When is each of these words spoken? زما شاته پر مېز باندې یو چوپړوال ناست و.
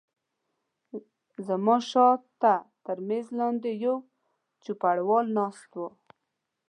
زما 1.45 1.75
شاته 1.89 2.53
پر 2.83 2.97
مېز 3.07 3.27
باندې 3.39 3.71
یو 3.85 3.97
چوپړوال 4.63 5.25
ناست 5.37 5.71
و. 5.77 5.81